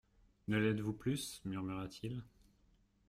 [0.47, 1.41] Ne l'êtes-vous plus?
[1.45, 2.23] murmura-t-il.